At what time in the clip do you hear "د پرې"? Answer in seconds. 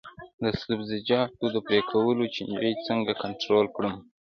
1.55-1.79